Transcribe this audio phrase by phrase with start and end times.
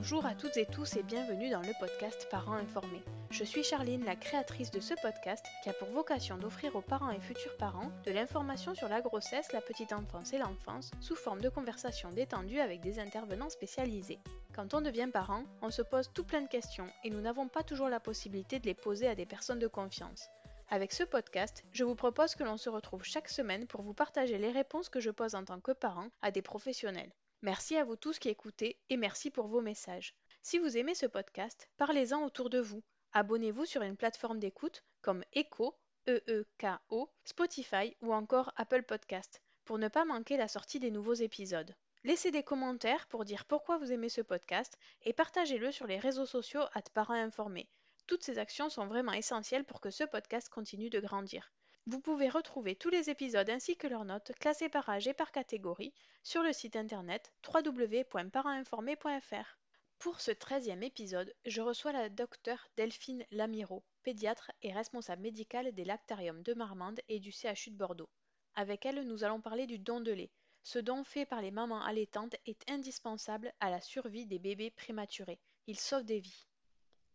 [0.00, 3.02] Bonjour à toutes et tous et bienvenue dans le podcast Parents informés.
[3.32, 7.10] Je suis Charline, la créatrice de ce podcast qui a pour vocation d'offrir aux parents
[7.10, 11.40] et futurs parents de l'information sur la grossesse, la petite enfance et l'enfance sous forme
[11.40, 14.20] de conversations détendues avec des intervenants spécialisés.
[14.54, 17.64] Quand on devient parent, on se pose tout plein de questions et nous n'avons pas
[17.64, 20.28] toujours la possibilité de les poser à des personnes de confiance.
[20.70, 24.38] Avec ce podcast, je vous propose que l'on se retrouve chaque semaine pour vous partager
[24.38, 27.10] les réponses que je pose en tant que parent à des professionnels.
[27.42, 30.12] Merci à vous tous qui écoutez et merci pour vos messages.
[30.42, 32.82] Si vous aimez ce podcast, parlez-en autour de vous.
[33.12, 35.78] Abonnez-vous sur une plateforme d'écoute comme Echo,
[36.08, 41.76] E-E-K-O, Spotify ou encore Apple Podcast pour ne pas manquer la sortie des nouveaux épisodes.
[42.02, 46.26] Laissez des commentaires pour dire pourquoi vous aimez ce podcast et partagez-le sur les réseaux
[46.26, 47.68] sociaux à parents informés.
[48.08, 51.52] Toutes ces actions sont vraiment essentielles pour que ce podcast continue de grandir.
[51.90, 55.32] Vous pouvez retrouver tous les épisodes ainsi que leurs notes classées par âge et par
[55.32, 59.58] catégorie sur le site internet www.parentinformé.fr.
[59.98, 65.86] Pour ce 13e épisode, je reçois la docteure Delphine Lamiro, pédiatre et responsable médicale des
[65.86, 68.10] lactariums de Marmande et du CHU de Bordeaux.
[68.54, 70.30] Avec elle, nous allons parler du don de lait.
[70.64, 75.40] Ce don fait par les mamans allaitantes est indispensable à la survie des bébés prématurés.
[75.66, 76.48] Il sauve des vies.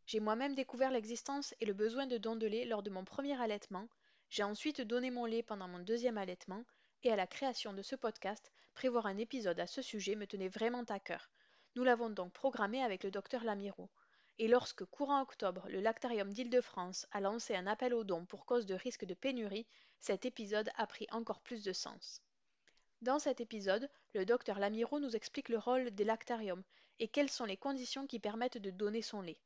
[0.07, 3.39] J'ai moi-même découvert l'existence et le besoin de don de lait lors de mon premier
[3.39, 3.87] allaitement.
[4.33, 6.65] J'ai ensuite donné mon lait pendant mon deuxième allaitement
[7.03, 10.47] et à la création de ce podcast, prévoir un épisode à ce sujet me tenait
[10.47, 11.29] vraiment à cœur.
[11.75, 13.91] Nous l'avons donc programmé avec le docteur Lamiro.
[14.39, 18.65] Et lorsque, courant octobre, le Lactarium d'Île-de-France a lancé un appel aux dons pour cause
[18.65, 19.67] de risque de pénurie,
[19.99, 22.23] cet épisode a pris encore plus de sens.
[23.03, 26.63] Dans cet épisode, le docteur Lamiro nous explique le rôle des lactariums
[26.97, 29.39] et quelles sont les conditions qui permettent de donner son lait.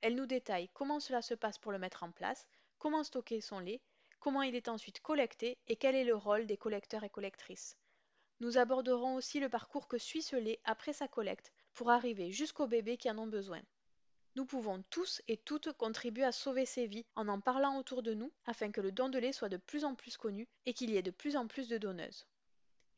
[0.00, 2.44] Elle nous détaille comment cela se passe pour le mettre en place,
[2.80, 3.80] comment stocker son lait,
[4.22, 7.76] comment il est ensuite collecté et quel est le rôle des collecteurs et collectrices.
[8.38, 12.68] Nous aborderons aussi le parcours que suit ce lait après sa collecte pour arriver jusqu'aux
[12.68, 13.60] bébés qui en ont besoin.
[14.36, 18.14] Nous pouvons tous et toutes contribuer à sauver ces vies en en parlant autour de
[18.14, 20.90] nous afin que le don de lait soit de plus en plus connu et qu'il
[20.90, 22.26] y ait de plus en plus de donneuses.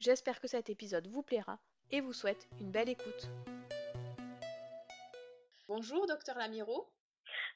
[0.01, 1.59] J'espère que cet épisode vous plaira
[1.91, 3.31] et vous souhaite une belle écoute.
[5.69, 6.94] Bonjour docteur Lamiro.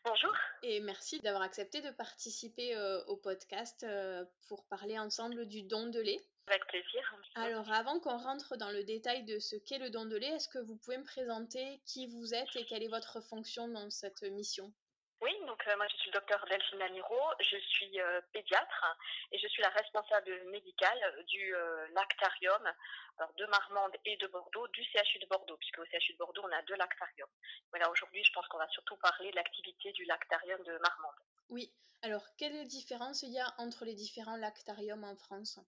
[0.05, 0.35] Bonjour.
[0.63, 5.87] Et merci d'avoir accepté de participer euh, au podcast euh, pour parler ensemble du don
[5.87, 6.21] de lait.
[6.47, 7.15] Avec plaisir.
[7.35, 10.49] Alors, avant qu'on rentre dans le détail de ce qu'est le don de lait, est-ce
[10.49, 14.23] que vous pouvez me présenter qui vous êtes et quelle est votre fonction dans cette
[14.23, 14.73] mission?
[15.21, 18.97] Oui, donc euh, moi je suis le docteur Delphine Amiro, je suis euh, pédiatre
[19.33, 22.63] et je suis la responsable médicale du euh, lactarium
[23.19, 26.43] alors, de Marmande et de Bordeaux, du CHU de Bordeaux, puisque au CHU de Bordeaux
[26.45, 27.29] on a deux lactariums.
[27.71, 31.19] Voilà, aujourd'hui je pense qu'on va surtout parler de l'activité du lactarium de Marmande.
[31.49, 31.73] Oui,
[32.03, 35.59] alors quelle différence il y a entre les différents lactariums en France?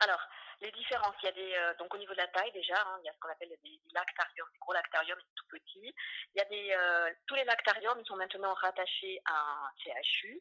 [0.00, 0.20] Alors,
[0.60, 2.98] les différences, il y a des, euh, donc au niveau de la taille déjà, hein,
[3.00, 5.94] il y a ce qu'on appelle des, lactariums, des gros lactariums, des tout petits.
[6.34, 10.40] Il y a des, euh, tous les lactariums, sont maintenant rattachés à un CHU.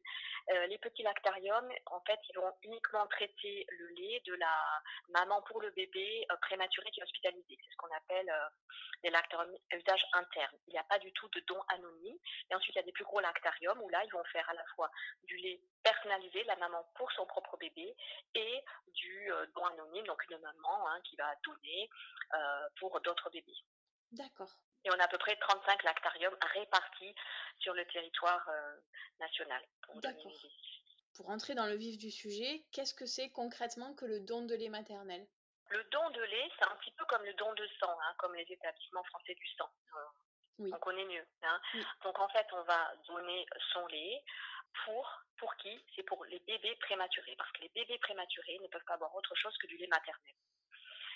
[0.50, 5.42] Euh, les petits lactariums, en fait, ils vont uniquement traiter le lait de la maman
[5.44, 7.58] pour le bébé prématuré qui est hospitalisé.
[7.64, 8.32] C'est ce qu'on appelle
[9.04, 10.58] des lactariums à usage interne.
[10.68, 12.18] Il n'y a pas du tout de don anonyme
[12.50, 14.54] Et ensuite, il y a des plus gros lactariums où là, ils vont faire à
[14.54, 14.90] la fois
[15.24, 17.96] du lait personnalisé, la maman pour son propre bébé,
[18.34, 21.90] et du don anonyme, donc une maman hein, qui va donner
[22.80, 23.58] pour d'autres bébés.
[24.12, 24.52] D'accord.
[24.86, 27.14] Et on a à peu près 35 lactariums répartis
[27.60, 28.48] sur le territoire
[29.20, 29.64] national.
[29.96, 30.32] D'accord.
[31.16, 34.56] Pour entrer dans le vif du sujet, qu'est-ce que c'est concrètement que le don de
[34.56, 35.28] lait maternel?
[35.70, 38.36] Le don de lait, c'est un petit peu comme le don de sang, hein, comme
[38.36, 39.70] les établissements français du sang.
[40.60, 40.72] Oui.
[40.74, 41.26] On connaît mieux.
[41.44, 41.60] Hein.
[42.04, 44.24] Donc en fait, on va donner son lait
[44.86, 45.24] pour,
[45.96, 49.36] C'est pour les bébés prématurés, parce que les bébés prématurés ne peuvent pas boire autre
[49.36, 50.34] chose que du lait maternel.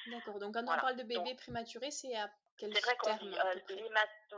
[0.08, 3.38] D'accord, donc quand on parle de bébés prématurés, c'est à quel C'est vrai qu'on dit
[3.38, 3.90] euh, les,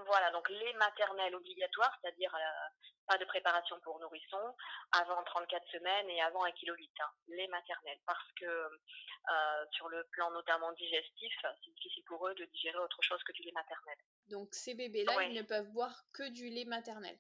[0.06, 2.70] voilà, donc les maternelles obligatoires, c'est-à-dire euh,
[3.08, 4.56] pas de préparation pour nourrissons
[4.92, 10.04] avant 34 semaines et avant 1,8 kg, hein, les maternelles, parce que euh, sur le
[10.12, 11.34] plan notamment digestif,
[11.64, 13.98] c'est difficile pour eux de digérer autre chose que du lait maternel.
[14.30, 17.18] Donc ces bébés-là, ils ne peuvent boire que du lait maternel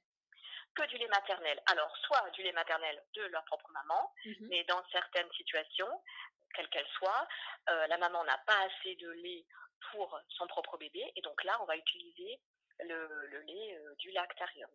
[0.75, 1.62] que du lait maternel.
[1.68, 6.02] Alors, soit du lait maternel de leur propre maman, mmh mais dans certaines situations,
[6.56, 7.28] quelles qu'elles soient,
[7.68, 9.46] la maman n'a pas assez de lait
[9.92, 12.40] pour son propre bébé, et donc là, on va utiliser
[12.80, 14.70] le, lait du lactarium.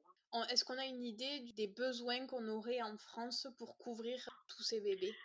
[0.51, 4.19] Est-ce qu'on a une idée des besoins qu'on aurait en France pour couvrir
[4.49, 5.17] tous ces bébés?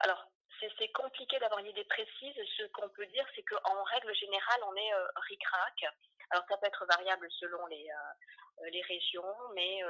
[0.00, 0.30] Alors,
[0.78, 2.34] c'est compliqué d'avoir une idée précise.
[2.56, 4.92] Ce qu'on peut dire, c'est qu'en règle générale, on est
[5.28, 5.84] ric-rac.
[6.30, 7.88] Alors, ça peut être variable selon les,
[8.70, 9.82] les régions, mais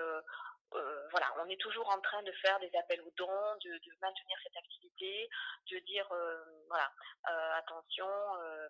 [0.74, 4.36] euh, voilà, on est toujours en train de faire des appels aux dons, de, maintenir
[4.42, 5.28] cette activité,
[5.70, 6.90] de dire euh, voilà
[7.28, 8.06] euh, attention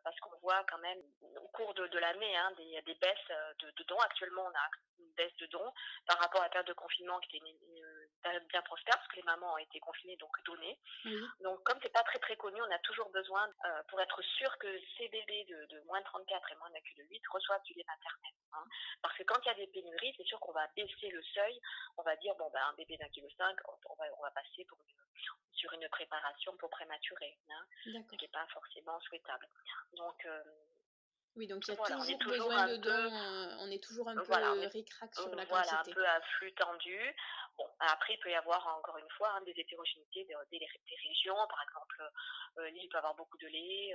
[0.03, 0.99] parce qu'on voit quand même
[1.37, 4.01] au cours de, l'année hein, des, des, baisses de, dons.
[4.01, 4.69] Actuellement, on a
[4.99, 5.73] une baisse de dons
[6.07, 7.57] par rapport à la période de confinement qui était une,
[8.23, 10.79] période bien prospère parce que les mamans ont été confinées donc données.
[11.41, 13.49] Donc comme c'est pas très très connu, on a toujours besoin
[13.89, 17.60] pour être sûr que ces bébés de, moins de 34 et moins de 8 reçoivent
[17.63, 18.33] du lait maternel.
[18.53, 18.65] Hein.
[19.03, 21.61] Parce que quand il y a des pénuries, c'est sûr qu'on va baisser le seuil
[21.97, 24.65] on va dire, bon, ben, un bébé d'un kilo cinq, on va, on va passer
[24.65, 24.79] pour
[25.53, 29.47] sur une préparation pour prématuré, hein, ce qui n'est pas forcément souhaitable.
[29.93, 30.43] Donc, euh,
[31.37, 34.53] oui, donc il y a toujours, besoin de euh, on est toujours un peu voilà,
[34.53, 36.99] ric-rac sur la voilà, un peu à flux tendu.
[37.59, 40.67] Bon, après, il peut y avoir encore une fois hein, des hétérogénéités des, des,
[41.09, 41.37] régions.
[41.49, 42.11] Par exemple,
[42.59, 43.93] euh, l'île peut avoir beaucoup de lait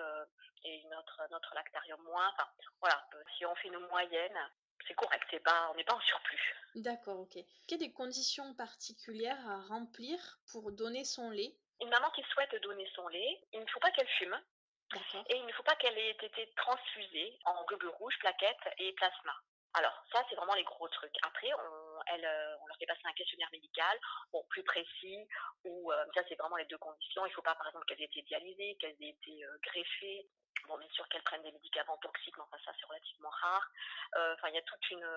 [0.64, 2.28] et notre, notre lactarium moins.
[2.34, 2.48] Enfin,
[2.82, 3.08] voilà,
[3.38, 4.40] si on fait une moyenne,
[4.88, 6.56] c'est correct, c'est pas, on n'est pas en surplus.
[6.76, 7.34] D'accord, ok.
[7.68, 10.18] Quelles sont des conditions particulières à remplir
[10.52, 11.56] pour donner son lait?
[11.82, 14.38] Une maman qui souhaite donner son lait, il ne faut pas qu'elle fume.
[15.30, 19.34] Et il ne faut pas qu'elle ait été transfusée en globule rouge, plaquettes et plasma.
[19.74, 21.16] Alors, ça, c'est vraiment les gros trucs.
[21.24, 24.00] Après, on, elle, euh, on leur fait passer un questionnaire médical,
[24.32, 25.28] bon, plus précis,
[25.66, 27.26] où euh, ça, c'est vraiment les deux conditions.
[27.26, 30.30] Il ne faut pas, par exemple, qu'elles aient été dialysées, qu'elles aient été euh, greffées,
[30.68, 33.72] Bon, bien sûr qu'elles prennent des médicaments toxiques, mais enfin ça c'est relativement rare.
[34.16, 35.08] Euh, enfin, il y a toute une,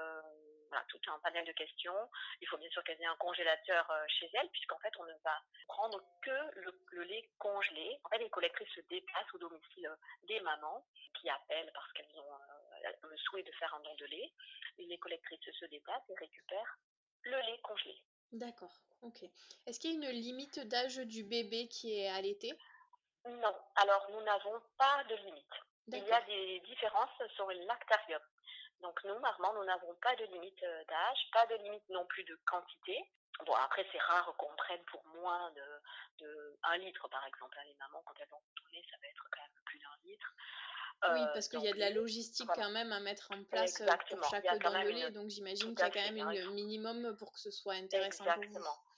[0.89, 2.11] tout un panel de questions.
[2.41, 5.15] Il faut bien sûr qu'elles aient un congélateur euh, chez elles, puisqu'en fait on ne
[5.25, 7.99] va prendre que le, lait congelé.
[8.05, 9.97] En fait, les collectrices se déplacent au domicile euh,
[10.27, 10.85] des mamans
[11.21, 12.39] qui appellent parce qu'elles ont
[13.03, 14.33] le souhait de faire un don de lait.
[14.79, 16.79] les collectrices se déplacent et récupèrent
[17.23, 18.03] le lait congelé.
[18.33, 19.25] D'accord, ok.
[19.67, 22.57] Est-ce qu'il y a une limite d'âge du bébé qui est allaité?
[23.27, 25.55] Non, alors nous n'avons pas de limite.
[25.89, 28.21] Il y a des différences sur lactarium.
[28.81, 32.25] Donc nous, Marmande, nous n'avons pas de limite euh, d'âge, pas de limite non plus
[32.25, 33.05] de quantité.
[33.47, 37.57] Bon, après, c'est rare qu'on prenne pour moins de, de 1 litre, par exemple.
[37.59, 40.35] Hein, les mamans, quand elles vont tourner, ça va être quand même plus d'un litre.
[41.13, 43.81] oui, euh, parce qu'il y a de la logistique quand même à mettre en place
[43.81, 47.41] euh, pour chaque lait, donc j'imagine qu'il y a quand même un minimum pour que
[47.41, 48.65] ce soit intéressant Exactement.
[48.65, 48.89] pour vous.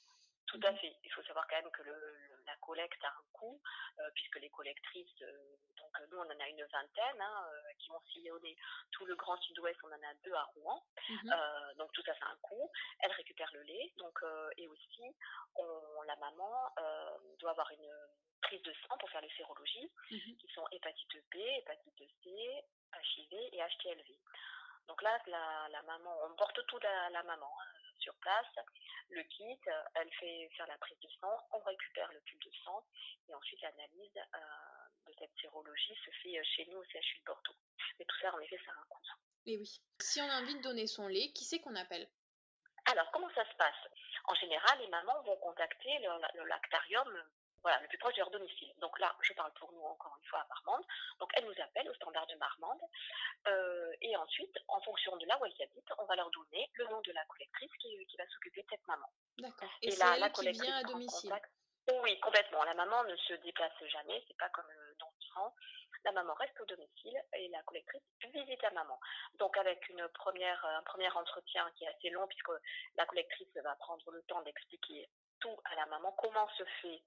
[0.46, 0.96] Tout à fait.
[1.04, 3.60] Il faut savoir quand même que le, la collecte a un coût,
[3.98, 7.88] euh, puisque les collectrices, euh, donc nous on en a une vingtaine hein, euh, qui
[7.90, 8.56] vont sillonner
[8.90, 11.32] tout le grand sud-ouest, on en a deux à Rouen, mhm.
[11.78, 12.70] donc tout ça c'est un coût.
[13.00, 14.18] Elle récupère le lait, donc
[14.56, 15.14] et aussi
[15.54, 16.74] on, la maman
[17.38, 17.92] doit avoir une
[18.42, 20.36] prise de sang pour faire les sérologies, mhm.
[20.38, 22.64] qui sont hépatite B, hépatite C,
[22.94, 24.18] HIV et HTLV.
[24.88, 27.52] Donc là, la, la maman, on porte tout à la maman.
[27.60, 28.46] Hein sur place,
[29.10, 29.60] le kit,
[29.94, 32.84] elle fait faire la prise de sang, on récupère le tube de sang
[33.28, 34.38] et ensuite l'analyse euh,
[35.06, 37.56] de cette sérologie se fait euh, chez nous au CHU de Bordeaux.
[37.98, 39.02] Mais tout ça, en effet, ça a un coût.
[39.46, 39.80] Et oui.
[40.00, 42.08] Si on a envie de donner son lait, qui c'est qu'on appelle?
[42.86, 43.88] Alors, comment ça se passe?
[44.24, 45.98] En général, les mamans vont contacter
[46.34, 47.24] le lactarium
[47.62, 48.72] voilà, le plus proche de leur domicile.
[48.78, 50.84] Donc là, je parle pour nous encore une fois à Marmande.
[51.18, 52.80] Donc elles nous appellent au standard de Marmande.
[53.48, 56.84] Euh, et ensuite, en fonction de là où elles habitent, on va leur donner le
[56.86, 59.08] nom de la collectrice qui, qui va s'occuper de cette maman.
[59.38, 59.70] D'accord.
[59.82, 61.34] Et, là, la qui vient à domicile
[62.02, 62.64] Oui, complètement.
[62.64, 64.22] La maman ne se déplace jamais.
[64.28, 65.54] C'est pas comme le don de sang.
[66.04, 68.02] la maman reste au domicile et la collectrice
[68.32, 68.98] visite la maman.
[69.34, 72.52] Donc avec une première, un premier entretien qui est assez long puisque
[72.96, 75.08] la collectrice va prendre le temps d'expliquer
[75.40, 77.02] tout à la maman, comment se fait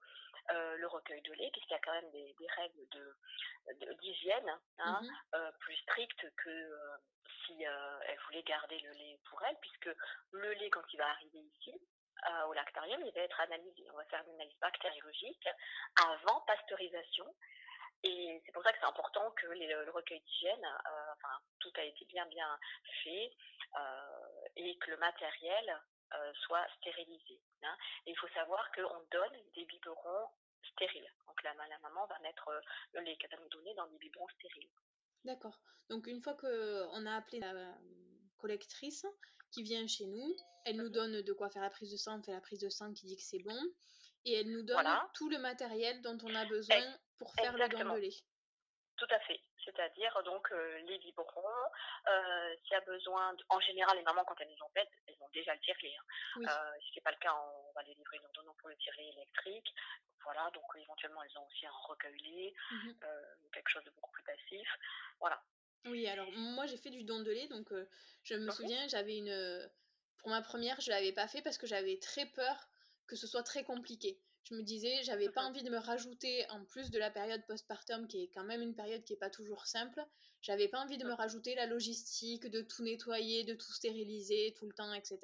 [0.50, 5.00] euh, le recueil de lait, puisqu'il y a quand même des, règles de, d'hygiène hein,
[5.02, 5.10] mhm.
[5.36, 6.96] euh, plus strictes que euh,
[7.46, 9.90] si elle voulait garder le lait pour elle, puisque
[10.32, 11.80] le lait, quand il va arriver ici,
[12.48, 13.86] au lactarium, il va être analysé.
[13.92, 15.46] On va faire une analyse bactériologique
[16.00, 17.26] avant pasteurisation.
[18.02, 20.66] Et c'est pour ça que c'est important que le recueil d'hygiène,
[21.12, 22.58] enfin, tout a été bien bien
[23.02, 23.30] fait
[24.56, 25.82] et que le matériel
[26.14, 27.40] euh, soit stérilisé.
[27.62, 27.76] Hein.
[28.06, 30.28] il faut savoir qu'on donne des biberons
[30.72, 31.10] stériles.
[31.26, 32.60] Donc la, la maman va mettre euh,
[32.92, 34.68] le lait qu'elle va nous donner dans des biberons stériles.
[35.24, 35.58] D'accord.
[35.88, 37.52] Donc une fois qu'on a appelé la
[38.38, 39.06] collectrice
[39.50, 40.92] qui vient chez nous, elle nous mhm.
[40.92, 43.06] donne de quoi faire la prise de sang, on fait la prise de sang qui
[43.06, 43.58] dit que c'est bon,
[44.24, 46.82] et elle nous donne tout le matériel dont on a besoin
[47.18, 48.16] pour faire le don de lait.
[48.96, 51.44] Tout à fait c'est-à-dire donc euh, les biberons.
[52.08, 55.16] Euh, S'il y a besoin, en général, les mamans quand elles les ont faites, elles
[55.20, 55.94] ont déjà le tirelet.
[55.96, 56.40] Hein.
[56.42, 59.08] Euh, si ce n'est pas le cas, on va les livrer nous pour le tirelet
[59.16, 59.74] électrique.
[60.22, 62.96] Voilà, donc éventuellement elles ont aussi un recueil mhm.
[63.52, 64.68] quelque chose de beaucoup plus passif.
[65.20, 65.42] Voilà.
[65.84, 67.68] Oui, alors moi j'ai fait du don de lait, donc
[68.22, 69.70] je me souviens, j'avais une.
[70.18, 72.56] Pour ma première, je l'avais pas fait parce que j'avais très peur
[73.06, 76.64] que ce soit très compliqué je me disais, j'avais pas envie de me rajouter, en
[76.64, 79.66] plus de la période postpartum, qui est quand même une période qui est pas toujours
[79.66, 80.04] simple,
[80.42, 84.66] j'avais pas envie de me rajouter la logistique, de tout nettoyer, de tout stériliser tout
[84.66, 85.18] le temps, etc.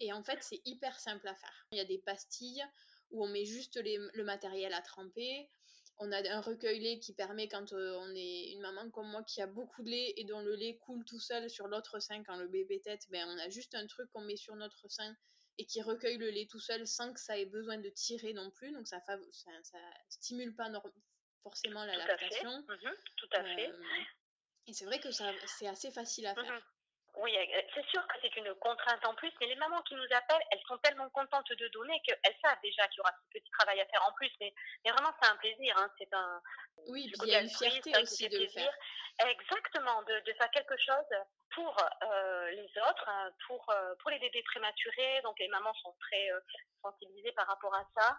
[0.00, 1.66] Et en fait, c'est hyper simple à faire.
[1.72, 2.62] Il y a des pastilles
[3.10, 5.48] où on met juste le matériel à tremper.
[5.96, 9.22] On a un recueil lait qui permet, quand euh, on est une maman comme moi
[9.22, 12.22] qui a beaucoup de lait et dont le lait coule tout seul sur l'autre sein
[12.24, 15.16] quand le bébé tête, ben, on a juste un truc qu'on met sur notre sein
[15.58, 18.50] et qui recueille le lait tout seul sans que ça ait besoin de tirer non
[18.50, 18.72] plus.
[18.72, 19.16] Donc ça, ça,
[19.62, 20.70] ça stimule pas
[21.42, 22.64] forcément la lactation.
[22.68, 23.68] Mhm, tout à fait.
[23.68, 23.82] Euh,
[24.66, 26.74] et c'est vrai que c'est assez facile à faire.
[27.16, 27.32] Oui,
[27.74, 30.62] c'est sûr que c'est une contrainte en plus, mais les mamans qui nous appellent, elles
[30.66, 33.86] sont tellement contentes de donner qu'elles savent déjà qu'il y aura ce petit travail à
[33.86, 34.30] faire en plus.
[34.40, 34.52] Mais,
[34.84, 35.76] vraiment, c'est un plaisir.
[35.78, 36.42] Hein, c'est un.
[36.88, 38.74] Oui, il y a une fierté aussi de le faire.
[39.26, 41.06] Exactement, de, de, faire quelque chose
[41.54, 45.20] pour euh, les autres, hein, pour, euh, pour les bébés prématurés.
[45.22, 46.40] Donc les mamans sont très euh,
[46.82, 48.18] sensibilisées par rapport à ça.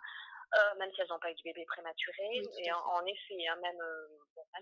[0.77, 2.41] Même si elles n'ont pas eu de bébé prématuré.
[2.57, 3.81] et en, effet, hein, même,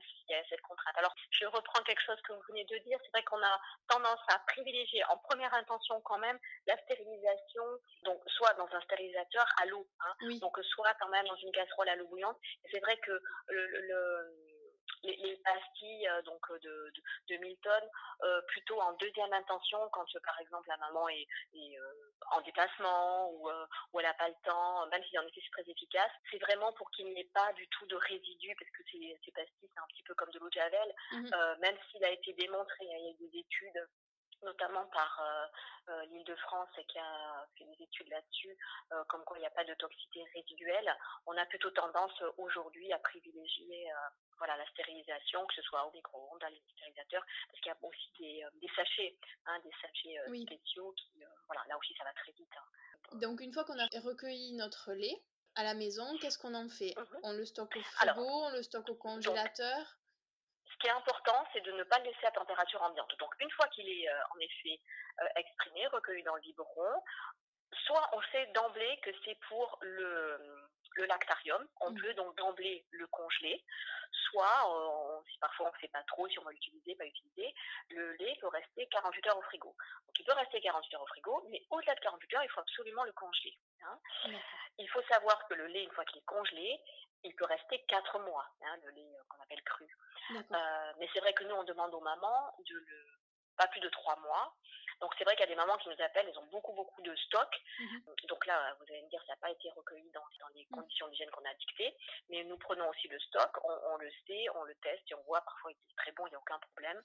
[0.02, 0.98] s'il y a cette contrainte.
[0.98, 3.00] Alors, je reprends quelque chose que vous venez de dire.
[3.04, 7.64] C'est vrai qu'on a tendance à privilégier en première intention quand même la stérilisation,
[8.04, 11.90] donc soit dans un stérilisateur à l'eau, hein, donc soit quand même dans une casserole
[11.90, 12.38] à l'eau bouillante.
[12.66, 14.53] Et c'est vrai que le
[15.04, 16.94] les, pastilles euh, donc euh, de,
[17.30, 17.84] de, Milton
[18.24, 21.28] euh, plutôt en deuxième intention quand par exemple la maman est,
[22.32, 23.50] en déplacement ou,
[23.92, 26.72] ou elle n'a pas le temps, même si en effet c'est très efficace, c'est vraiment
[26.74, 29.80] pour qu'il n'y ait pas du tout de résidus parce que ces, ces pastilles c'est
[29.80, 31.30] un petit peu comme de l'eau de javel, mmh
[31.60, 33.88] même s'il a été démontré, hein, il y a des études
[34.44, 38.56] notamment par euh, euh, l'Île-de-France qui a fait des études là-dessus,
[38.92, 40.96] euh, comme quoi il n'y a pas de toxicité résiduelle.
[41.26, 43.88] On a plutôt tendance aujourd'hui à privilégier
[44.38, 47.78] voilà, la stérilisation, que ce soit au micro-ondes, dans les stérilisateurs, parce qu'il y a
[47.82, 52.32] aussi des, des sachets, hein, des sachets spéciaux qui, voilà, là aussi ça va très
[52.34, 52.52] vite.
[52.58, 53.18] Hein.
[53.20, 55.22] Donc une fois qu'on a recueilli notre lait
[55.56, 56.94] à la maison, qu'est-ce qu'on en fait?
[56.98, 59.98] Mmh On le stocke au frigo, on le stocke au congélateur?
[60.84, 63.16] Qui est important, c'est de ne pas le laisser à température ambiante.
[63.18, 64.82] Donc, une fois qu'il est euh, en effet
[65.22, 67.02] euh, exprimé, recueilli dans le biberon,
[67.86, 70.38] soit on sait d'emblée que c'est pour le,
[70.96, 72.02] le lactarium, on mmh.
[72.02, 73.64] peut donc d'emblée le congeler,
[74.12, 77.56] soit, si parfois on ne sait pas trop si on va l'utiliser, pas l'utiliser,
[77.90, 79.70] le lait peut rester 48 heures au frigo.
[80.06, 82.60] Donc il peut rester 48 heures au frigo, mais au-delà de 48 heures, il faut
[82.60, 83.58] absolument le congeler.
[83.84, 84.00] Hein.
[84.78, 86.80] Il faut savoir que le lait, une fois qu'il est congelé,
[87.24, 89.83] il peut rester 4 mois, hein, le lait euh, qu'on appelle cru.
[90.32, 93.06] Euh, mais c'est vrai que nous, on demande aux mamans de le
[93.58, 94.56] pas plus de 3 mois.
[95.00, 97.02] Donc c'est vrai qu'il y a des mamans qui nous appellent, elles ont beaucoup beaucoup
[97.02, 97.50] de stock.
[97.80, 98.04] Mhm.
[98.28, 100.80] Donc là, vous allez me dire, ça n'a pas été recueilli dans, dans les mhm.
[100.80, 101.96] conditions d'hygiène qu'on a dictées,
[102.30, 105.42] mais nous prenons aussi le stock, on, le sait, on le teste et on voit
[105.42, 107.04] parfois il est très bon, il n'y a aucun problème.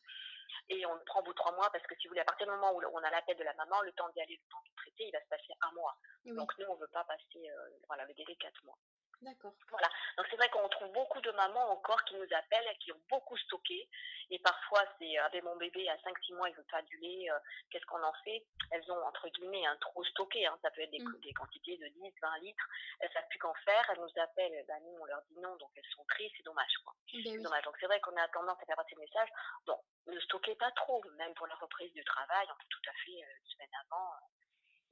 [0.69, 2.25] Et on le prend au bout de trois mois parce que si vous voulez, à
[2.25, 4.51] partir du moment où on a l'appel de la maman, le temps d'y aller, le
[4.51, 5.97] temps de traiter, il va se passer un mois.
[6.25, 8.79] Donc nous, on ne veut pas passer euh, voilà, le délai quatre mois.
[9.21, 9.53] D'accord.
[9.71, 9.89] Voilà.
[10.17, 13.37] Donc c'est vrai qu'on trouve beaucoup de mamans encore qui nous appellent, qui ont beaucoup
[13.37, 13.89] stocké.
[14.31, 17.39] Et parfois, c'est avec mon bébé à 5-6 mois, il veut pas du lait, euh,
[17.71, 18.47] qu'est-ce qu'on en fait?
[18.71, 20.47] Elles ont, entre guillemets, un trop stocké.
[20.47, 20.57] Hein.
[20.63, 21.21] Ça peut être des, mm.
[21.21, 22.69] des, quantités de 10, 20 litres.
[23.01, 23.91] Elles savent plus qu'en faire.
[23.91, 26.73] Elles nous appellent, ben, nous, on leur dit non, donc elles sont tristes, c'est dommage.
[26.85, 26.95] Quoi.
[27.13, 27.65] Ben dommage.
[27.65, 29.29] Donc c'est vrai qu'on a tendance à faire passer le message.
[29.67, 32.47] Donc, ne stockez pas trop, même pour la reprise du travail.
[32.51, 34.13] On peut tout à fait, euh, une semaine avant,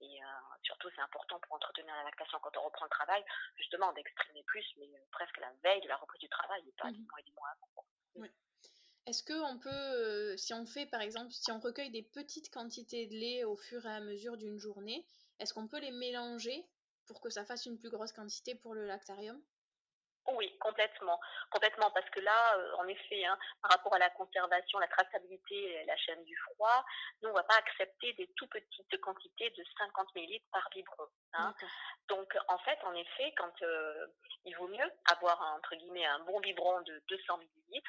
[0.00, 0.26] et euh,
[0.62, 3.24] surtout, c'est important pour entretenir la lactation quand on reprend le travail,
[3.56, 6.90] justement d'exprimer plus, mais euh, presque la veille de la reprise du travail et pas
[6.90, 6.94] mmh.
[6.94, 7.66] du mois et du mois avant.
[9.06, 13.06] Est-ce qu'on peut, euh, si on fait par exemple, si on recueille des petites quantités
[13.06, 15.06] de lait au fur et à mesure d'une journée,
[15.38, 16.66] est-ce qu'on peut les mélanger
[17.06, 19.40] pour que ça fasse une plus grosse quantité pour le lactarium?
[20.35, 24.78] Oui, complètement, complètement, parce que là, euh, en effet, hein, par rapport à la conservation,
[24.78, 26.85] la traçabilité, la chaîne du froid,
[27.23, 31.09] nous, on va pas accepter des tout petites quantités de 50 ml par biberon.
[31.35, 31.54] Hein.
[32.09, 34.06] Donc, en fait, en effet, quand euh,
[34.45, 37.83] il vaut mieux avoir entre guillemets un bon biberon de 200 ml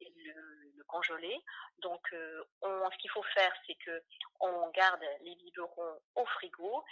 [0.00, 1.42] et le, congeler.
[1.78, 4.02] Donc, euh, ce qu'il faut faire, c'est que
[4.40, 6.84] on garde les biberons au frigo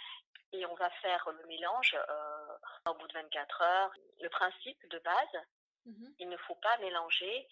[0.53, 3.91] et on va faire le mélange euh, au bout de 24 heures.
[4.21, 5.43] Le principe de base,
[5.85, 7.47] mmh il ne faut pas mélanger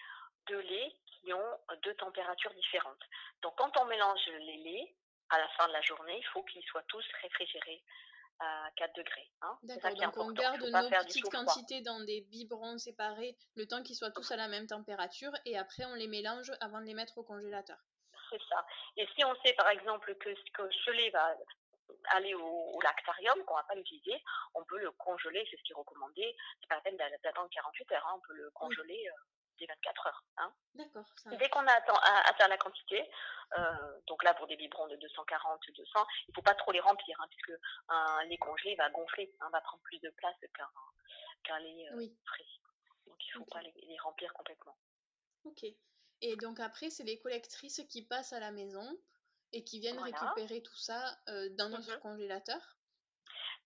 [0.47, 3.03] deux laits qui ont deux températures différentes.
[3.41, 4.95] Donc quand on mélange les laits,
[5.29, 7.83] à la fin de la journée, il faut qu'ils soient tous réfrigérés
[8.39, 9.29] à 4 degrés.
[9.41, 9.57] Hein.
[9.63, 14.11] D'accord, donc on garde nos petites quantités dans des biberons séparés, le temps qu'ils soient
[14.11, 17.23] tous à la même température, et après on les mélange avant de les mettre au
[17.23, 17.77] congélateur.
[18.29, 18.65] C'est ça.
[18.97, 21.35] Et si on sait par exemple que, que ce lait va
[22.09, 24.21] aller au, lactarium, qu'on va pas l'utiliser,
[24.53, 26.35] on peut le congeler, c'est ce qui est recommandé.
[26.59, 29.21] C'est pas la peine d'attendre 48 heures, hein, on peut le congeler euh,
[29.59, 30.23] dès 24 heures.
[30.37, 30.53] Hein.
[30.73, 31.05] D'accord.
[31.25, 33.09] Dès qu'on a à, faire la quantité,
[33.57, 37.19] euh, donc là pour des biberons de 240, 200, il faut pas trop les remplir,
[37.21, 40.35] hein, puisque un lait congelé va gonfler, hein, va prendre plus de place
[41.43, 42.45] qu'un lait euh, frais.
[43.05, 44.77] Donc il faut pas les, les remplir complètement.
[45.45, 45.65] Ok.
[46.21, 48.85] Et donc après, c'est les collectrices qui passent à la maison
[49.53, 52.77] et qui viennent récupérer tout ça euh, dans notre mmh congélateur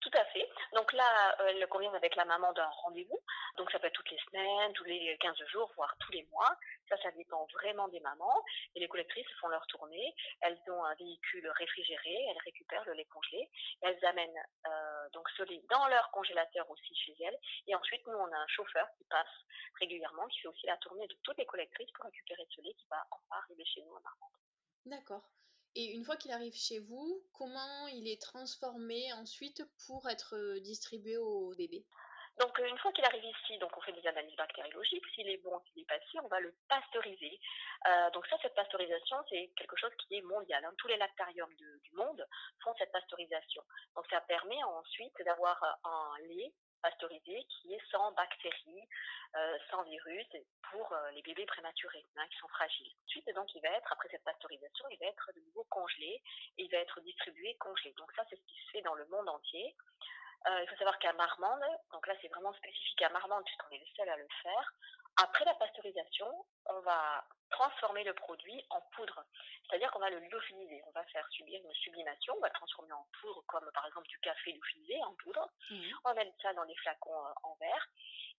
[0.05, 0.47] tout à fait.
[0.73, 3.19] Donc là, euh, elle convient avec la maman d'un rendez-vous.
[3.57, 6.55] Donc ça peut être toutes les semaines, tous les 15 jours, voire tous les mois.
[6.89, 8.43] Ça, ça dépend vraiment des mamans.
[8.75, 10.13] Et les collectrices font leur tournée.
[10.41, 12.27] Elles ont un véhicule réfrigéré.
[12.29, 13.49] Elles récupèrent le lait congelé.
[13.81, 17.39] Elles amènent euh, donc ce lait dans leur congélateur aussi chez elles.
[17.65, 19.35] Et ensuite, nous, on a un chauffeur qui passe
[19.79, 22.85] régulièrement, qui fait aussi la tournée de toutes les collectrices pour récupérer ce lait qui
[22.91, 24.33] va enfin arriver chez nous à Marmande.
[24.85, 25.23] D'accord.
[25.75, 31.17] Et une fois qu'il arrive chez vous, comment il est transformé ensuite pour être distribué
[31.17, 31.85] au bébé?
[32.39, 35.05] Donc euh, une fois qu'il arrive ici, donc on fait des analyses bactériologiques.
[35.13, 37.39] S'il est bon, s'il est pas on va le pasteuriser.
[37.87, 40.63] Euh, donc ça, cette pasteurisation, c'est quelque chose qui est mondial.
[40.63, 40.73] Hein.
[40.77, 42.25] Tous les lactariums du monde
[42.63, 43.63] font cette pasteurisation.
[43.95, 46.53] Donc ça permet ensuite d'avoir un lait
[46.85, 48.87] pasteurisé qui est sans bactéries,
[49.35, 50.27] euh, sans virus
[50.69, 52.93] pour euh, les bébés prématurés hein, qui sont fragiles.
[53.05, 56.21] Ensuite, donc, il va être, après cette pasteurisation, il va être de nouveau congelé
[56.57, 57.93] et il va être distribué congelé.
[57.97, 59.75] Donc ça, c'est ce qui se fait dans le monde entier.
[60.47, 63.79] Euh, il faut savoir qu'à Marmande, donc là c'est vraiment spécifique à Marmande puisqu'on est
[63.79, 64.73] le seul à le faire,
[65.17, 66.27] après la pasteurisation,
[66.65, 69.23] on va transformer le produit en poudre.
[69.67, 70.83] C'est-à-dire qu'on va le lyophiliser.
[70.87, 74.07] On va faire subir une sublimation, on va le transformer en poudre, comme par exemple
[74.07, 75.49] du café lyophilisé en poudre.
[75.69, 75.75] Mmh.
[76.03, 77.87] On va mettre ça dans des flacons euh, en verre.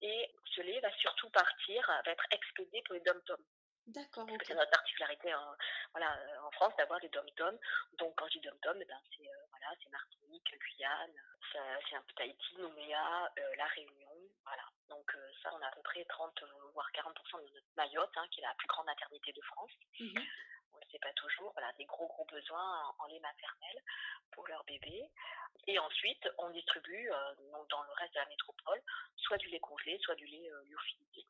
[0.02, 3.44] Et ce lait va surtout partir, va être expédié pour les dom-toms.
[3.86, 4.26] D'accord.
[4.44, 5.54] C'est notre particularité en,
[5.92, 7.58] voilà, euh, en France d'avoir des dom-toms.
[7.98, 11.12] Donc quand je dis dom-tom, eh ben, c'est euh, voilà, Martinique, Guyane,
[11.52, 14.10] c'est un peu Tahiti, Nouméa, La Réunion.
[14.44, 14.64] Voilà.
[14.88, 16.42] Donc ça, on a à peu près 30
[16.74, 19.72] voire 40% de notre Mayotte, hein, qui est la plus grande maternité de France.
[20.00, 20.20] Mmh
[20.72, 21.52] on ne le sait pas toujours.
[21.54, 23.82] Voilà, des gros gros besoins en, lait maternel
[24.32, 25.10] pour leurs bébés.
[25.68, 27.08] Et ensuite, on distribue
[27.50, 28.82] donc dans le reste de la métropole
[29.16, 31.26] soit du lait congelé, soit du lait lyophilisé.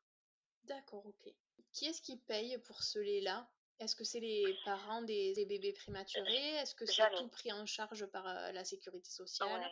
[0.67, 1.33] D'accord, ok.
[1.73, 3.47] Qui est-ce qui paye pour ce lait-là?
[3.79, 6.55] Est-ce que c'est les parents des, bébés prématurés?
[6.55, 9.71] Est-ce que c'est tout pris en charge par la sécurité sociale?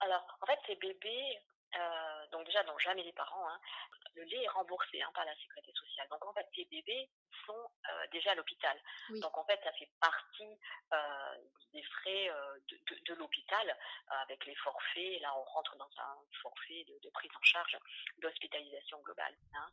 [0.00, 1.38] Alors, en fait, ces bébés,
[1.76, 3.48] euh, donc déjà, jamais les parents.
[3.48, 3.60] Hein.
[4.14, 6.08] Le lait est remboursé hein, par la sécurité sociale.
[6.10, 7.08] Donc en fait, ces bébés
[7.46, 8.78] sont euh, déjà à l'hôpital.
[9.20, 10.58] Donc en fait, ça fait partie
[10.92, 11.34] euh,
[11.72, 12.30] des frais
[12.68, 13.76] de, de, l'hôpital
[14.08, 15.20] avec les forfaits.
[15.20, 17.78] Là, on rentre dans un forfait de, prise en charge
[18.18, 19.34] d'hospitalisation globale.
[19.54, 19.70] Hein.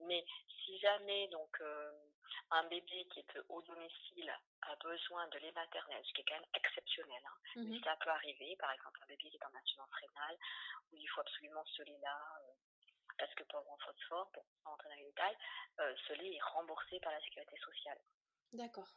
[0.00, 0.24] mais
[0.64, 1.60] si jamais donc
[2.50, 6.34] un bébé qui est au domicile a besoin de lait maternel, ce qui est quand
[6.34, 7.22] même exceptionnel.
[7.24, 7.36] Hein.
[7.56, 10.38] Mmh ça peut arriver, par exemple, un bébé qui est en insuffisance rénale,
[10.92, 12.52] où il faut absolument ce lait-là, euh,
[13.18, 15.36] parce que pour en phosphore, pour rentrer dans les détails,
[15.80, 17.98] euh, ce lait est remboursé par la sécurité sociale.
[18.52, 18.88] D'accord.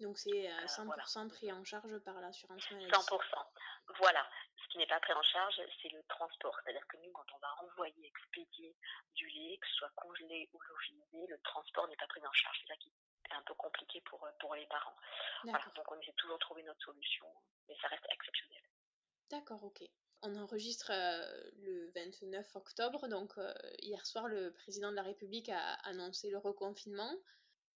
[0.00, 2.90] Donc c'est 100% euh, pris en charge par l'assurance maladie.
[2.90, 3.18] 100%.
[3.98, 4.28] Voilà.
[4.56, 6.58] Ce qui n'est pas pris en charge, c'est le transport.
[6.62, 8.74] C'est-à-dire que nous, quand on va envoyer, expédier
[9.14, 12.58] du lait, que ce soit congelé ou lyophilisé, le transport n'est pas pris en charge.
[12.62, 12.92] C'est ça qui
[13.30, 14.96] est un peu compliqué pour, pour les parents.
[15.44, 17.26] donc on essaie toujours de trouver notre solution,
[17.68, 18.62] mais ça reste exceptionnel.
[19.30, 19.82] D'accord, ok.
[20.24, 25.48] On enregistre euh, le 29 octobre, donc euh, hier soir, le président de la République
[25.48, 27.12] a annoncé le reconfinement.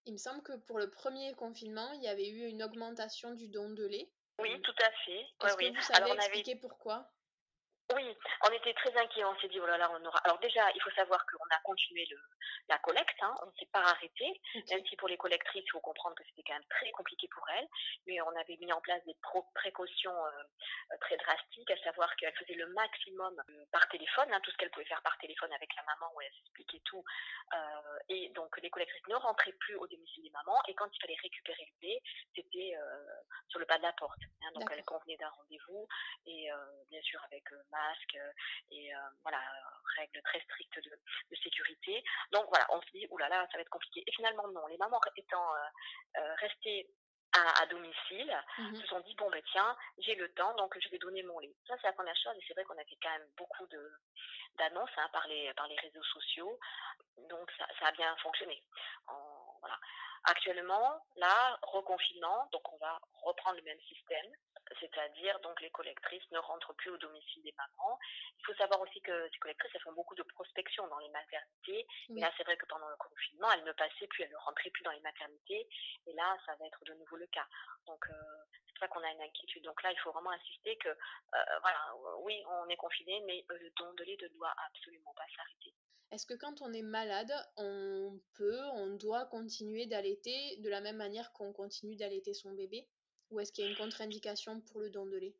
[0.05, 3.49] Il me semble que pour le premier confinement, il y avait eu une augmentation du
[3.49, 4.13] don de lait.
[4.39, 5.21] Oui, tout à fait.
[5.45, 7.11] Est-ce que vous savez expliquer pourquoi?
[7.95, 9.25] Oui, on était très inquiets.
[9.25, 10.19] On s'est dit, oh là là, on aura.
[10.25, 12.19] Alors déjà, il faut savoir qu'on a continué le,
[12.69, 13.17] la collecte.
[13.23, 16.25] Hein, on ne s'est pas arrêté, même si pour les collectrices, il faut comprendre que
[16.25, 17.69] c'était quand même très compliqué pour elles.
[18.07, 19.17] Mais on avait mis en place des
[19.55, 24.51] précautions euh, très drastiques, à savoir qu'elles faisaient le maximum euh, par téléphone, hein, tout
[24.51, 27.05] ce qu'elles pouvaient faire par téléphone avec la maman où elles expliquaient tout.
[27.55, 30.61] Euh, et donc les collectrices ne rentraient plus au domicile des mamans.
[30.69, 32.03] Et quand il fallait récupérer le lait,
[32.35, 32.75] c'était
[33.49, 34.19] sur le pas de la porte.
[34.43, 35.87] Hein, donc elles convenaient d'un rendez-vous
[36.27, 36.49] et
[36.91, 37.45] bien sûr avec
[37.77, 38.33] masque euh,
[38.71, 39.41] et euh, voilà,
[39.97, 42.03] règles très strictes de, sécurité.
[42.33, 44.03] Donc voilà, on se dit, oulala, là là, ça va être compliqué.
[44.07, 46.89] Et finalement, non, les mamans étant euh, restées
[47.33, 50.99] à, domicile, mmh se sont dit bon ben tiens, j'ai le temps, donc je vais
[50.99, 51.55] donner mon lait.
[51.67, 53.93] Ça c'est la première chose, et c'est vrai qu'on a fait quand même beaucoup de
[54.57, 56.59] d'annonces hein, par les par les réseaux sociaux,
[57.29, 58.63] donc ça, ça a bien fonctionné.
[59.61, 59.79] voilà.
[60.25, 64.33] Actuellement, là, reconfinement, donc on va reprendre le même système,
[64.81, 67.99] c'est-à-dire donc les collectrices ne rentrent plus au domicile des mamans.
[68.39, 71.87] Il faut savoir aussi que ces collectrices, elles font beaucoup de prospection dans les maternités.
[72.11, 74.71] Et là, c'est vrai que pendant le confinement, elles ne passaient plus, elles ne rentraient
[74.71, 75.69] plus dans les maternités.
[76.07, 77.47] Et là, ça va être de nouveau le cas.
[77.87, 78.13] Donc, euh,
[78.53, 79.65] c'est pour ça qu'on a une inquiétude.
[79.65, 83.71] Donc là, il faut vraiment insister que, euh, voilà, oui, on est confiné, mais le
[83.71, 85.75] don de lait ne doit absolument pas s'arrêter.
[86.13, 90.97] Est-ce que quand on est malade, on peut, on doit continuer d'allaiter de la même
[90.97, 92.89] manière qu'on continue d'allaiter son bébé?
[93.31, 95.35] Ou est-ce qu'il y a une contre-indication pour le don de lait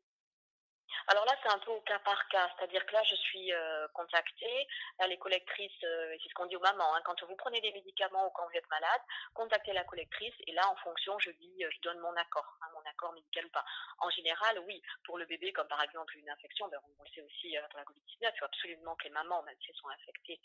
[1.07, 3.87] alors là, c'est un peu au cas par cas, c'est-à-dire que là, je suis euh,
[3.93, 4.67] contactée,
[4.99, 7.71] là, les collectrices, euh, c'est ce qu'on dit aux mamans, hein, quand vous prenez des
[7.71, 9.01] médicaments ou quand vous êtes malade,
[9.33, 12.67] contactez la collectrice et là, en fonction, je dis, euh, je donne mon accord, hein,
[12.73, 13.65] mon accord médical ou pas.
[13.99, 17.21] En général, oui, pour le bébé, comme par exemple une infection, ben, on le sait
[17.21, 20.39] aussi pour la Covid-19, il faut absolument que les mamans, même si elles sont infectées,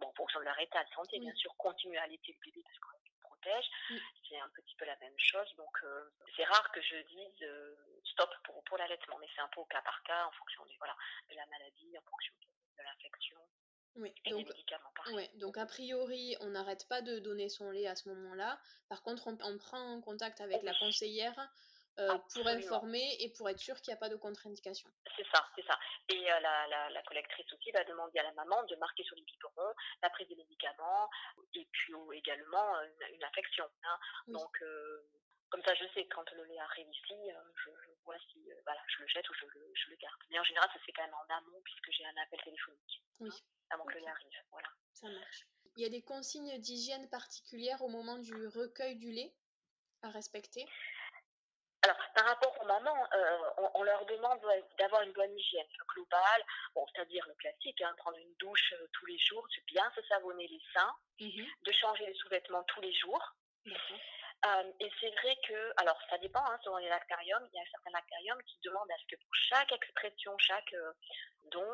[0.00, 2.62] bon, en fonction de leur état de santé, bien sûr, continuent à allaiter le bébé
[2.64, 2.97] parce qu'on
[3.90, 3.96] Mm.
[4.28, 5.48] C'est un petit peu la même chose.
[5.56, 9.48] Donc, euh, c'est rare que je dise euh, stop pour, pour l'allaitement, mais c'est un
[9.48, 10.96] peu au cas par cas en fonction voilà,
[11.30, 13.36] de la maladie, en fonction de, l'infection.
[13.96, 17.70] Oui, et donc, des médicaments, ouais, donc a priori, on n'arrête pas de donner son
[17.70, 18.60] lait à ce moment-là.
[18.88, 21.34] Par contre, on, on prend contact avec la conseillère
[21.98, 24.88] euh, pour informer et pour être sûr qu'il n'y a pas de contre-indication.
[25.16, 25.76] C'est ça, c'est ça.
[26.08, 29.22] Et euh, la, la, collectrice aussi va demander à la maman de marquer sur les
[29.22, 31.10] biberons la prise des médicaments
[31.54, 32.80] et puis également
[33.12, 33.64] une, infection.
[33.82, 33.98] Hein.
[34.28, 35.08] Donc, euh,
[35.50, 37.16] comme ça, je sais quand le lait arrive ici,
[37.64, 37.70] je,
[38.04, 40.20] vois si voilà, je le jette ou je le, je le, garde.
[40.30, 43.02] Mais en général, ça se fait quand même en amont puisque j'ai un appel téléphonique
[43.22, 43.28] hein,
[43.70, 44.42] avant que le lait arrive.
[44.52, 44.68] Voilà.
[44.92, 45.46] Ça marche.
[45.76, 49.34] Il y a des consignes d'hygiène particulières au moment du recueil du lait
[50.02, 50.66] à respecter?
[51.88, 53.38] Alors, par rapport aux mamans, euh,
[53.74, 54.40] on, leur demande
[54.78, 59.06] d'avoir une bonne hygiène globale, bon, c'est-à-dire le classique, hein, prendre une douche euh, tous
[59.06, 62.92] les jours, de bien se savonner les seins, mmh de changer les sous-vêtements tous les
[62.92, 63.34] jours.
[63.66, 67.70] Euh, et c'est vrai que, alors ça dépend, hein, selon les lactariums, il y a
[67.70, 70.74] certains lactariums qui demandent à ce que pour chaque expression, chaque
[71.44, 71.66] don,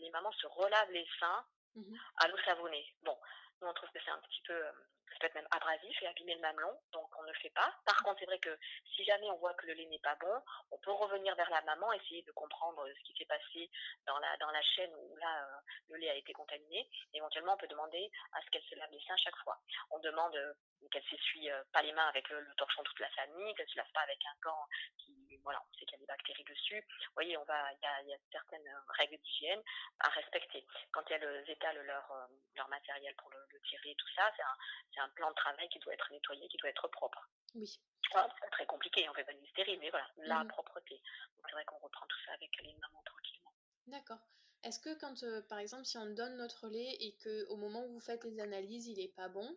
[0.00, 2.94] les mamans se relavent les seins mmh à l'eau savonnée.
[3.02, 3.16] Bon,
[3.62, 4.62] nous on trouve que c'est un petit peu
[5.12, 7.72] ça peut être même abrasif et abîmer le mamelon, donc on ne le fait pas.
[7.84, 8.56] Par contre, c'est vrai que
[8.94, 11.62] si jamais on voit que le lait n'est pas bon, on peut revenir vers la
[11.62, 13.70] maman, essayer de comprendre ce qui s'est passé
[14.06, 16.88] dans la, chaîne où là, euh, le lait a été contaminé.
[17.14, 19.58] Éventuellement, on peut demander à ce qu'elle se lave les seins chaque fois.
[19.90, 20.52] On demande euh,
[20.90, 23.90] qu'elle s'essuie euh, pas les mains avec le, torchon toute la famille, qu'elle se lave
[23.92, 24.66] pas avec un gant
[24.98, 25.07] qui,
[25.48, 26.80] voilà, on sait qu'il y a des bactéries dessus.
[26.80, 29.62] Vous voyez, on va, il y a, y a, certaines règles d'hygiène
[30.00, 30.66] à respecter.
[30.92, 34.56] Quand elles étalent leur, leur matériel pour le, le tirer, tout ça, c'est un,
[35.04, 37.28] un plan de travail qui doit être nettoyé, qui doit être propre.
[37.54, 37.80] Oui.
[38.12, 41.00] c'est très compliqué, on fait pas une stérile, mais voilà, la mmh propreté.
[41.46, 43.52] c'est vrai qu'on reprend tout ça avec les mamans tranquillement.
[43.86, 44.18] D'accord.
[44.64, 47.84] Est-ce que quand, euh, par exemple, si on donne notre lait et que au moment
[47.84, 49.56] où vous faites les analyses, il est pas bon,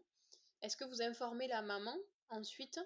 [0.61, 1.97] est-ce que vous informez la maman
[2.29, 2.79] ensuite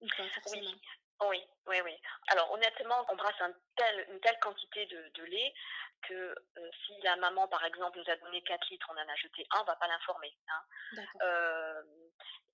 [0.00, 0.70] ou pas forcément?
[0.70, 0.80] oui.
[1.28, 5.54] Oui, oui, Alors honnêtement, on brasse un tel, une telle quantité de, lait
[6.02, 9.16] que euh, si la maman, par exemple, nous a donné 4 litres, on en a
[9.16, 10.36] jeté un, on va pas l'informer.
[10.48, 11.02] Hein.
[11.22, 11.82] Euh,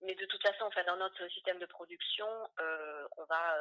[0.03, 2.29] mais de toute façon, enfin, dans notre système de production,
[2.61, 3.57] euh, on va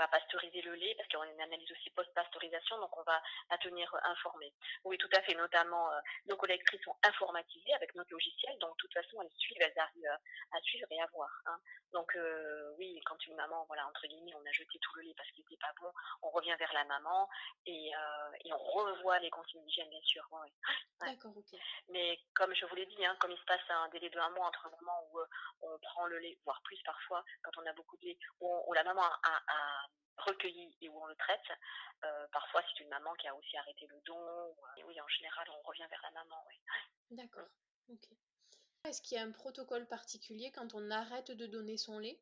[0.00, 3.58] va pasteuriser le lait parce qu'on a une analyse aussi post-pasteurisation, donc on va la
[3.58, 4.52] tenir informée.
[4.84, 5.34] Oui, tout à fait.
[5.34, 9.60] Notamment, euh, nos collectrices sont informatisées avec notre logiciel, donc de toute façon, elles suivent,
[9.60, 10.18] elles arrivent
[10.52, 11.30] à, suivre et à voir.
[11.46, 11.58] Hein.
[11.92, 15.14] Donc euh, oui, quand une maman, voilà, entre guillemets, on a jeté tout le lait
[15.16, 17.28] parce qu'il n'était pas bon, on revient vers la maman
[17.66, 20.26] et, euh, et on revoit les consignes d'hygiène, bien sûr.
[21.00, 21.58] D'accord, ok.
[21.88, 24.30] Mais comme je vous l'ai dit, hein, comme il se passe un délai de un
[24.30, 25.20] mois entre le moment où
[25.62, 28.84] on prend le lait, voire plus parfois, quand on a beaucoup de lait, où, la
[28.84, 31.58] maman a recueilli et où on le traite.
[32.04, 34.54] Euh, parfois, c'est une maman qui a aussi arrêté le don.
[34.76, 36.44] Et oui, en général, on revient vers la maman.
[36.48, 36.56] Oui.
[37.10, 37.48] D'accord.
[37.88, 38.08] Ok.
[38.84, 42.18] Est-ce qu'il y a un protocole particulier quand on arrête de donner son lait?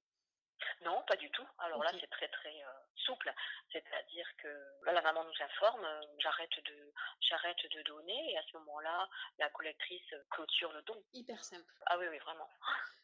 [0.83, 1.47] Non, pas du tout.
[1.59, 3.33] Alors là, c'est très très euh, souple.
[3.73, 4.49] C'est-à-dire que
[4.85, 9.09] là, la maman nous informe, euh, j'arrête de j'arrête de donner et à ce moment-là,
[9.39, 11.03] la collectrice clôture le don.
[11.13, 11.73] Hyper simple.
[11.87, 12.49] Ah oui, oui, vraiment.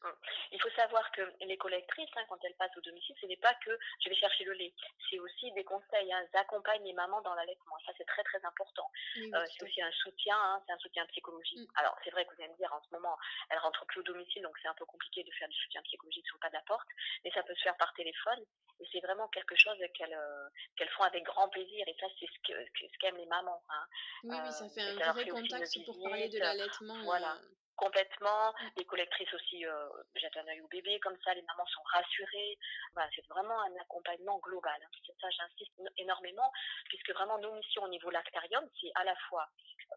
[0.03, 0.09] Mm.
[0.53, 3.55] Il faut savoir que les collectrices, hein, quand elles passent au domicile, ce n'est pas
[3.55, 4.73] que je vais chercher le lait.
[5.11, 6.13] C'est aussi des conseils.
[6.13, 6.21] Hein.
[6.23, 7.77] Elles accompagnent les mamans dans l'allaitement.
[7.87, 8.91] Ça, c'est très très important.
[9.17, 11.69] Oui, Euh, c'est aussi un soutien, hein, c'est un soutien psychologique.
[11.71, 11.79] Mm.
[11.81, 13.17] Alors, c'est vrai que vous allez me dire, en ce moment,
[13.51, 16.27] elles rentrent plus au domicile, donc c'est un peu compliqué de faire du soutien psychologique
[16.27, 16.89] sur le pas de la porte,
[17.25, 18.41] mais ça peut se faire par téléphone,
[18.81, 22.27] et c'est vraiment quelque chose qu'elles euh, qu'elles font avec grand plaisir, et ça, c'est
[22.27, 23.63] ce que- ce qu'aiment les mamans.
[23.69, 23.87] hein.
[24.25, 27.03] Oui, oui, ça Euh, fait un ça vrai contact pour parler de visite, l'allaitement.
[27.05, 27.35] voilà.
[27.37, 28.69] euh, Complètement, Mm.
[28.77, 32.57] les collectrices aussi euh, jettent un œil au bébé, comme ça les mamans sont rassurées.
[32.95, 34.81] Voilà, c'est vraiment un accompagnement global.
[34.81, 34.89] hein.
[35.05, 36.53] C'est ça, j'insiste énormément,
[36.89, 39.49] puisque vraiment nos missions au niveau lactarium, c'est à la fois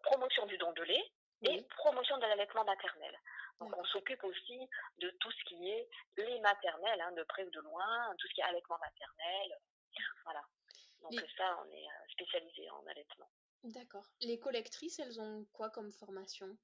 [0.02, 1.12] promotion du don de lait
[1.44, 3.16] et promotion de l'allaitement maternel.
[3.60, 4.60] Donc on s'occupe aussi
[5.00, 8.34] de tout ce qui est lait maternel, hein, de près ou de loin, tout ce
[8.34, 9.60] qui est allaitement maternel.
[10.26, 10.44] Voilà.
[11.02, 13.30] Donc Les- ça, on est euh, spécialisé en allaitement.
[13.64, 14.06] D'accord.
[14.22, 16.56] Les collectrices, elles ont quoi comme formation?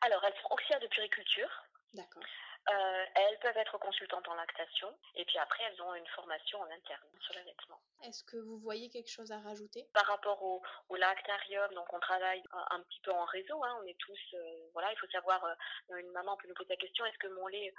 [0.00, 1.50] Alors, elles sont auxiliaires de puriculture.
[1.92, 2.22] D'accord.
[2.70, 6.70] Euh, elles peuvent être consultantes en lactation et puis après elles ont une formation en
[6.70, 7.78] interne sur l'allaitement.
[8.02, 9.86] Est-ce que vous voyez quelque chose à rajouter?
[9.92, 13.78] Par rapport au, au lactarium, donc on travaille un, un petit peu en réseau, hein,
[13.82, 16.76] on est tous, euh, voilà, il faut savoir, euh, une maman peut nous poser la
[16.76, 17.74] question, est-ce que mon lait,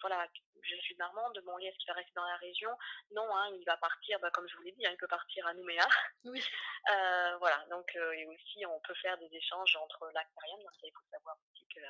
[0.00, 0.26] voilà,
[0.62, 2.70] je suis marmande, mon lait est-ce qu'il va rester dans la région?
[3.10, 5.46] Non, hein, il va partir, bah, comme je vous l'ai dit, hein, il peut partir
[5.46, 5.86] à Nouméa.
[6.24, 6.42] Oui.
[7.38, 11.36] Voilà, donc et aussi on peut faire des échanges entre lactarium, donc il faut savoir
[11.50, 11.80] aussi que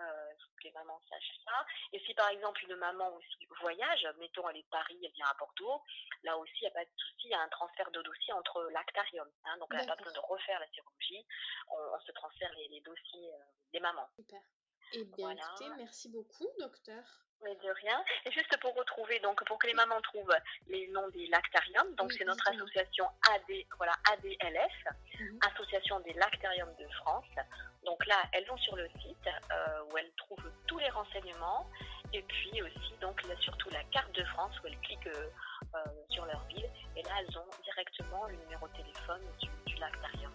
[0.00, 1.66] euh, que les mamans sachent ça.
[1.92, 5.26] Et si par exemple une maman aussi voyage, mettons elle est de Paris, elle vient
[5.26, 5.82] à Bordeaux,
[6.22, 8.32] là aussi il n'y a pas de souci, il y a un transfert de dossier
[8.32, 9.30] entre lactarium.
[9.44, 11.26] hein, donc elle n'a pas besoin de refaire la sérologie,
[11.68, 14.08] on, on se transfère les, les dossiers euh, des mamans.
[14.16, 14.40] Super.
[14.94, 15.40] Eh bien, Voilà.
[15.40, 17.02] écoutez, merci beaucoup, docteur.
[17.44, 18.04] Mais de rien.
[18.24, 20.32] Et juste pour retrouver, donc pour que les mamans trouvent
[20.68, 24.84] les noms des lactariums, donc Oui, c'est notre association AD, voilà, ADLF,
[25.18, 25.38] Mhm.
[25.52, 27.26] Association des lactariums de France.
[27.84, 31.68] Donc là, elles vont sur le site euh, où elles trouvent tous les renseignements
[32.12, 36.24] et puis aussi donc là, surtout la carte de France où elles cliquent euh, sur
[36.26, 40.32] leur ville et là elles ont directement le numéro de téléphone du, du lactarium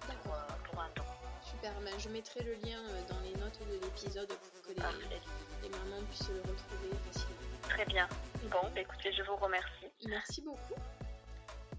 [0.00, 1.04] pour, euh, pour un don.
[1.50, 1.72] Super.
[1.84, 5.16] Ben, je mettrai le lien euh, dans les notes de l'épisode pour que les,
[5.62, 7.36] les mamans puissent le retrouver facilement.
[7.62, 8.08] Très bien.
[8.50, 9.86] Bon, bah, écoutez, je vous remercie.
[10.06, 10.74] Merci beaucoup.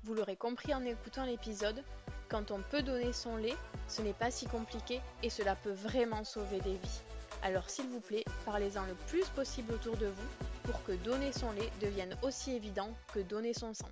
[0.03, 1.83] Vous l'aurez compris en écoutant l'épisode,
[2.29, 3.55] quand on peut donner son lait,
[3.87, 7.01] ce n'est pas si compliqué et cela peut vraiment sauver des vies.
[7.41, 10.29] Alors s'il vous plaît, parlez-en le plus possible autour de vous
[10.63, 13.89] pour que donner son lait devienne aussi évident que donner son sang.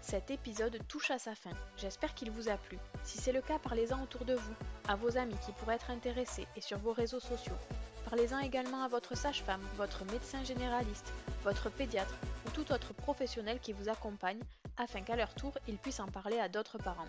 [0.00, 1.50] Cet épisode touche à sa fin.
[1.76, 2.78] J'espère qu'il vous a plu.
[3.04, 4.54] Si c'est le cas, parlez-en autour de vous,
[4.88, 7.56] à vos amis qui pourraient être intéressés et sur vos réseaux sociaux.
[8.08, 12.14] Parlez-en également à votre sage-femme, votre médecin généraliste, votre pédiatre
[12.46, 14.40] ou tout autre professionnel qui vous accompagne
[14.76, 17.08] afin qu'à leur tour, ils puissent en parler à d'autres parents.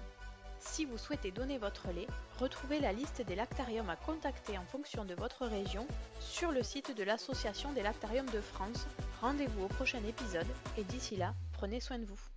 [0.60, 2.08] Si vous souhaitez donner votre lait,
[2.40, 5.86] retrouvez la liste des lactariums à contacter en fonction de votre région
[6.20, 8.88] sur le site de l'Association des lactariums de France.
[9.22, 12.37] Rendez-vous au prochain épisode et d'ici là, prenez soin de vous.